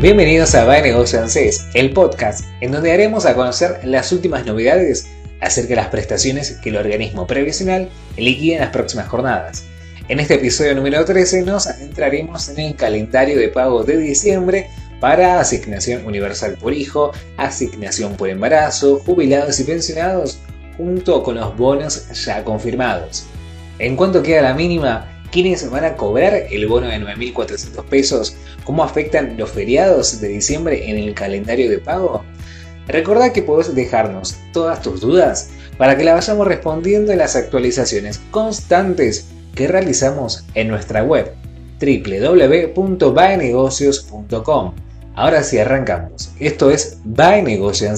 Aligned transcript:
Bienvenidos 0.00 0.54
a 0.54 0.64
Va 0.64 0.80
Negocio 0.80 1.20
ANSES, 1.20 1.66
el 1.74 1.92
podcast 1.92 2.46
en 2.62 2.72
donde 2.72 2.90
haremos 2.90 3.26
a 3.26 3.34
conocer 3.34 3.80
las 3.84 4.12
últimas 4.12 4.46
novedades 4.46 5.06
acerca 5.42 5.68
de 5.68 5.76
las 5.76 5.88
prestaciones 5.88 6.52
que 6.52 6.70
el 6.70 6.78
organismo 6.78 7.26
previsional 7.26 7.90
liquida 8.16 8.54
en 8.54 8.60
las 8.62 8.70
próximas 8.70 9.08
jornadas. 9.08 9.64
En 10.08 10.18
este 10.18 10.36
episodio 10.36 10.74
número 10.74 11.04
13 11.04 11.42
nos 11.42 11.66
adentraremos 11.66 12.48
en 12.48 12.60
el 12.60 12.76
calendario 12.76 13.38
de 13.38 13.50
pago 13.50 13.84
de 13.84 13.98
diciembre 13.98 14.70
para 15.00 15.38
asignación 15.38 16.06
universal 16.06 16.56
por 16.58 16.72
hijo, 16.72 17.12
asignación 17.36 18.14
por 18.14 18.30
embarazo, 18.30 19.00
jubilados 19.04 19.60
y 19.60 19.64
pensionados, 19.64 20.38
junto 20.78 21.22
con 21.22 21.34
los 21.34 21.54
bonos 21.58 22.08
ya 22.24 22.42
confirmados. 22.42 23.26
En 23.78 23.96
cuanto 23.96 24.22
queda 24.22 24.40
la 24.40 24.54
mínima, 24.54 25.19
¿Quiénes 25.30 25.70
van 25.70 25.84
a 25.84 25.96
cobrar 25.96 26.34
el 26.50 26.66
bono 26.66 26.88
de 26.88 26.98
9.400 26.98 27.84
pesos? 27.84 28.34
¿Cómo 28.64 28.82
afectan 28.82 29.36
los 29.38 29.50
feriados 29.50 30.20
de 30.20 30.26
diciembre 30.28 30.90
en 30.90 30.98
el 30.98 31.14
calendario 31.14 31.70
de 31.70 31.78
pago? 31.78 32.24
Recordá 32.88 33.32
que 33.32 33.42
podés 33.42 33.72
dejarnos 33.74 34.36
todas 34.52 34.82
tus 34.82 35.00
dudas 35.00 35.50
para 35.78 35.96
que 35.96 36.02
las 36.02 36.26
vayamos 36.26 36.48
respondiendo 36.48 37.12
en 37.12 37.18
las 37.18 37.36
actualizaciones 37.36 38.20
constantes 38.32 39.28
que 39.54 39.68
realizamos 39.68 40.44
en 40.54 40.66
nuestra 40.68 41.04
web 41.04 41.32
www.baenegocios.com. 41.80 44.74
Ahora 45.14 45.44
sí 45.44 45.58
arrancamos. 45.58 46.32
Esto 46.40 46.70
es 46.70 46.98
Bae 47.04 47.42
Negocio 47.42 47.88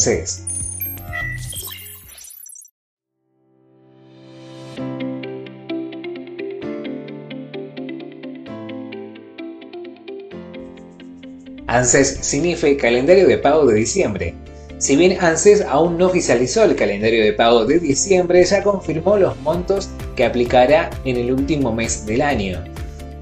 ANSES 11.73 12.19
significa 12.21 12.83
calendario 12.83 13.27
de 13.27 13.39
pago 13.39 13.65
de 13.65 13.77
diciembre. 13.77 14.35
Si 14.77 14.95
bien 14.95 15.17
ANSES 15.19 15.63
aún 15.63 15.97
no 15.97 16.09
oficializó 16.09 16.65
el 16.65 16.77
calendario 16.77 17.25
de 17.25 17.33
pago 17.33 17.65
de 17.65 17.79
diciembre, 17.79 18.45
ya 18.45 18.63
confirmó 18.63 19.17
los 19.17 19.41
montos 19.41 19.89
que 20.15 20.27
aplicará 20.27 20.91
en 21.07 21.17
el 21.17 21.33
último 21.33 21.73
mes 21.73 22.05
del 22.05 22.21
año. 22.21 22.63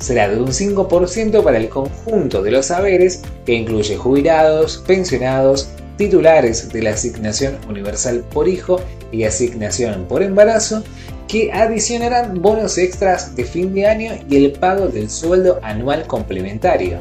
Será 0.01 0.29
de 0.29 0.41
un 0.41 0.49
5% 0.49 1.45
para 1.45 1.59
el 1.59 1.69
conjunto 1.69 2.43
de 2.43 2.51
los 2.51 2.67
saberes, 2.67 3.23
que 3.47 3.55
incluye 3.55 3.97
jubilados, 3.97 4.83
pensionados, 4.85 5.69
titulares 5.97 6.73
de 6.73 6.83
la 6.83 6.91
asignación 6.91 7.57
universal 7.69 8.25
por 8.33 8.49
hijo 8.49 8.81
y 9.13 9.23
asignación 9.23 10.07
por 10.09 10.25
embarazo, 10.25 10.83
que 11.29 11.53
adicionarán 11.53 12.43
bonos 12.43 12.79
extras 12.79 13.37
de 13.37 13.45
fin 13.45 13.73
de 13.75 13.87
año 13.87 14.15
y 14.29 14.45
el 14.45 14.51
pago 14.51 14.89
del 14.89 15.09
sueldo 15.09 15.61
anual 15.63 16.05
complementario. 16.09 16.99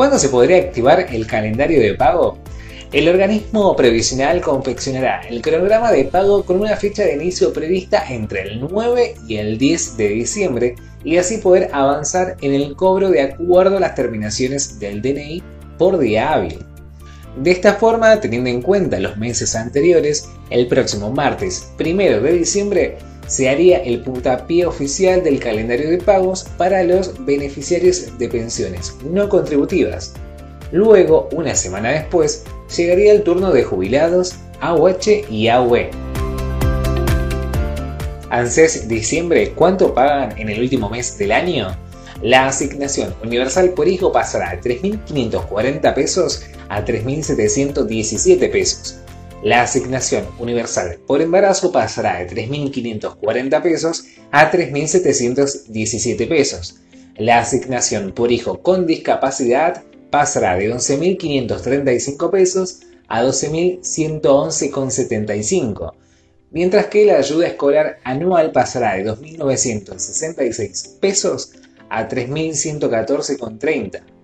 ¿Cuándo 0.00 0.18
se 0.18 0.30
podría 0.30 0.56
activar 0.56 1.08
el 1.12 1.26
calendario 1.26 1.78
de 1.78 1.92
pago? 1.92 2.38
El 2.90 3.06
organismo 3.06 3.76
previsional 3.76 4.40
confeccionará 4.40 5.20
el 5.28 5.42
cronograma 5.42 5.92
de 5.92 6.06
pago 6.06 6.42
con 6.42 6.58
una 6.58 6.74
fecha 6.74 7.02
de 7.02 7.16
inicio 7.16 7.52
prevista 7.52 8.02
entre 8.08 8.44
el 8.44 8.60
9 8.60 9.16
y 9.28 9.36
el 9.36 9.58
10 9.58 9.98
de 9.98 10.08
diciembre 10.08 10.74
y 11.04 11.18
así 11.18 11.36
poder 11.36 11.68
avanzar 11.74 12.38
en 12.40 12.54
el 12.54 12.74
cobro 12.76 13.10
de 13.10 13.20
acuerdo 13.20 13.76
a 13.76 13.80
las 13.80 13.94
terminaciones 13.94 14.80
del 14.80 15.02
DNI 15.02 15.42
por 15.76 15.98
día 15.98 16.32
hábil. 16.32 16.64
De 17.36 17.50
esta 17.50 17.74
forma, 17.74 18.18
teniendo 18.20 18.48
en 18.48 18.62
cuenta 18.62 18.98
los 19.00 19.18
meses 19.18 19.54
anteriores, 19.54 20.30
el 20.48 20.66
próximo 20.66 21.12
martes 21.12 21.72
1 21.78 22.22
de 22.22 22.32
diciembre 22.32 22.96
se 23.30 23.48
haría 23.48 23.78
el 23.78 24.02
puntapié 24.02 24.66
oficial 24.66 25.22
del 25.22 25.38
calendario 25.38 25.88
de 25.88 25.98
pagos 25.98 26.46
para 26.58 26.82
los 26.82 27.24
beneficiarios 27.24 28.18
de 28.18 28.28
pensiones 28.28 28.96
no 29.04 29.28
contributivas. 29.28 30.14
Luego, 30.72 31.28
una 31.30 31.54
semana 31.54 31.90
después, 31.90 32.42
llegaría 32.76 33.12
el 33.12 33.22
turno 33.22 33.52
de 33.52 33.62
jubilados, 33.62 34.34
AUH 34.60 35.26
y 35.30 35.46
AUE. 35.46 35.90
ANSES 38.30 38.88
diciembre, 38.88 39.52
¿cuánto 39.54 39.94
pagan 39.94 40.36
en 40.36 40.48
el 40.48 40.60
último 40.60 40.90
mes 40.90 41.16
del 41.16 41.30
año? 41.30 41.68
La 42.22 42.48
asignación 42.48 43.14
universal 43.22 43.70
por 43.70 43.86
hijo 43.86 44.10
pasará 44.10 44.56
de 44.56 44.60
3.540 44.60 45.94
pesos 45.94 46.42
a 46.68 46.84
3.717 46.84 48.50
pesos 48.50 48.99
la 49.42 49.62
asignación 49.62 50.26
universal 50.38 50.98
por 51.06 51.22
embarazo 51.22 51.72
pasará 51.72 52.18
de 52.18 52.28
3.540 52.28 53.62
pesos 53.62 54.04
a 54.30 54.50
3.717 54.50 56.28
pesos. 56.28 56.76
La 57.16 57.38
asignación 57.38 58.12
por 58.12 58.30
hijo 58.32 58.60
con 58.60 58.86
discapacidad 58.86 59.82
pasará 60.10 60.56
de 60.56 60.70
11.535 60.72 62.30
pesos 62.30 62.80
a 63.08 63.24
12.111,75, 63.24 65.94
mientras 66.50 66.86
que 66.86 67.06
la 67.06 67.16
ayuda 67.16 67.46
escolar 67.46 67.98
anual 68.04 68.52
pasará 68.52 68.96
de 68.96 69.04
2.966 69.04 70.98
pesos 71.00 71.52
a 71.88 72.06
3.114,30. 72.08 74.19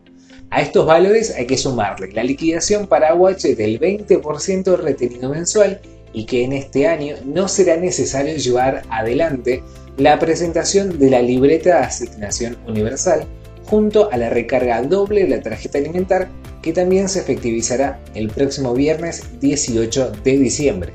A 0.51 0.63
estos 0.63 0.87
valores 0.87 1.35
hay 1.37 1.47
que 1.47 1.59
sumarle 1.59 2.13
la 2.13 2.23
liquidación 2.23 2.87
para 2.87 3.11
AUH 3.11 3.57
del 3.57 3.81
20% 3.81 4.79
retenido 4.79 5.31
mensual 5.31 5.81
y 6.13 6.25
que 6.25 6.45
en 6.45 6.53
este 6.53 6.87
año 6.87 7.17
no 7.25 7.49
será 7.49 7.77
necesario 7.77 8.37
llevar 8.37 8.83
adelante 8.89 9.63
la 9.99 10.19
presentación 10.19 10.99
de 10.99 11.11
la 11.11 11.21
libreta 11.21 11.79
de 11.79 11.85
asignación 11.85 12.57
universal 12.67 13.27
junto 13.65 14.11
a 14.13 14.17
la 14.17 14.31
recarga 14.31 14.83
doble 14.83 15.25
de 15.25 15.31
la 15.31 15.43
tarjeta 15.43 15.79
alimentar 15.79 16.29
que 16.63 16.73
también 16.73 17.09
se 17.09 17.21
efectivizará 17.21 18.01
el 18.15 18.29
próximo 18.29 18.73
viernes 18.73 19.25
18 19.41 20.13
de 20.23 20.39
diciembre. 20.39 20.93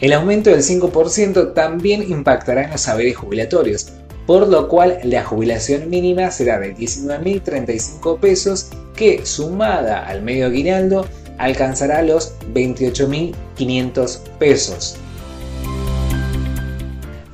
El 0.00 0.12
aumento 0.12 0.50
del 0.50 0.62
5% 0.62 1.52
también 1.52 2.10
impactará 2.10 2.64
en 2.64 2.70
los 2.70 2.80
saberes 2.80 3.16
jubilatorios, 3.16 3.92
por 4.30 4.46
lo 4.46 4.68
cual 4.68 5.00
la 5.02 5.24
jubilación 5.24 5.90
mínima 5.90 6.30
será 6.30 6.60
de 6.60 6.72
19.035 6.76 8.20
pesos 8.20 8.68
que 8.94 9.26
sumada 9.26 10.06
al 10.06 10.22
medio 10.22 10.46
aguinaldo 10.46 11.04
alcanzará 11.36 12.00
los 12.02 12.34
28.500 12.54 14.20
pesos. 14.38 14.94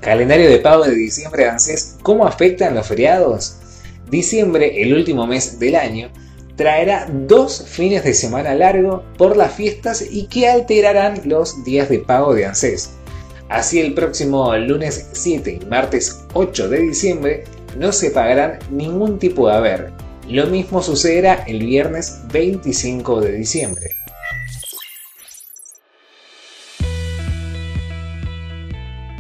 Calendario 0.01 0.49
de 0.49 0.59
pago 0.59 0.85
de 0.85 0.95
diciembre 0.95 1.43
de 1.43 1.51
ANSES, 1.51 1.99
¿cómo 2.03 2.27
afectan 2.27 2.75
los 2.75 2.87
feriados? 2.87 3.57
Diciembre, 4.11 4.81
el 4.81 4.95
último 4.95 5.27
mes 5.27 5.59
del 5.59 5.77
año, 5.77 6.09
traerá 6.57 7.11
dos 7.13 7.63
fines 7.69 8.05
de 8.05 8.15
semana 8.15 8.55
largo 8.55 9.03
por 9.19 9.37
las 9.37 9.53
fiestas 9.53 10.03
y 10.11 10.29
que 10.29 10.49
alterarán 10.49 11.21
los 11.27 11.63
días 11.63 11.91
de 11.91 11.99
pago 11.99 12.33
de 12.33 12.47
ANSES. 12.47 12.93
Así 13.49 13.81
el 13.81 13.95
próximo 13.95 14.57
lunes 14.57 15.11
7 15.13 15.61
y 15.63 15.67
martes 15.67 16.25
8 16.35 16.69
de 16.69 16.81
diciembre 16.81 17.45
no 17.79 17.93
se 17.93 18.11
pagarán 18.11 18.59
ningún 18.71 19.19
tipo 19.19 19.49
de 19.49 19.55
haber. 19.55 19.93
Lo 20.29 20.47
mismo 20.47 20.83
sucederá 20.83 21.45
el 21.47 21.61
viernes 21.61 22.23
25 22.33 23.21
de 23.21 23.33
diciembre. 23.33 23.95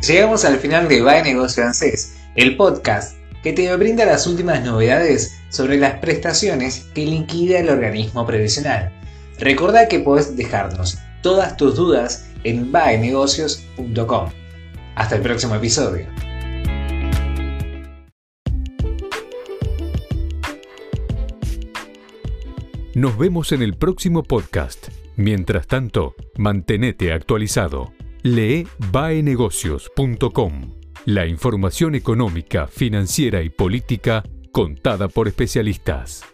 Llegamos 0.06 0.44
al 0.44 0.58
final 0.58 0.88
de 0.88 1.02
Bye 1.02 1.22
Negocio 1.22 1.64
ANSES, 1.64 2.16
el 2.34 2.56
podcast 2.56 3.16
que 3.44 3.52
te 3.52 3.74
brinda 3.76 4.04
las 4.04 4.26
últimas 4.26 4.64
novedades 4.64 5.34
sobre 5.50 5.78
las 5.78 6.00
prestaciones 6.00 6.86
que 6.94 7.06
liquida 7.06 7.60
el 7.60 7.68
organismo 7.68 8.26
previsional. 8.26 8.92
Recuerda 9.38 9.86
que 9.86 10.00
puedes 10.00 10.36
dejarnos 10.36 10.98
todas 11.22 11.56
tus 11.56 11.76
dudas 11.76 12.26
en 12.46 12.70
baenegocios.com. 12.70 14.30
Hasta 14.94 15.16
el 15.16 15.22
próximo 15.22 15.54
episodio. 15.56 16.06
Nos 22.94 23.18
vemos 23.18 23.52
en 23.52 23.62
el 23.62 23.74
próximo 23.74 24.22
podcast. 24.22 24.88
Mientras 25.16 25.66
tanto, 25.66 26.14
mantenete 26.38 27.12
actualizado. 27.12 27.92
Lee 28.22 28.66
baenegocios.com. 28.90 30.72
La 31.04 31.26
información 31.26 31.94
económica, 31.94 32.68
financiera 32.68 33.42
y 33.42 33.50
política 33.50 34.24
contada 34.50 35.08
por 35.08 35.28
especialistas. 35.28 36.24